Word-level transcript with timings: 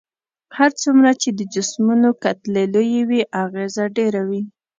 هر 0.57 0.71
څومره 0.81 1.11
چې 1.21 1.29
د 1.37 1.41
جسمونو 1.53 2.09
کتلې 2.23 2.63
لويې 2.73 3.01
وي 3.09 3.21
اغیزه 3.43 3.83
ډیره 3.97 4.21
وي. 4.29 4.41